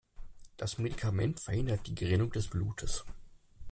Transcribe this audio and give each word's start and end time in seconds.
Das 0.57 0.79
Medikament 0.79 1.39
verhindert 1.41 1.85
die 1.85 1.93
Gerinnung 1.93 2.31
des 2.31 2.47
Blutes. 2.47 3.03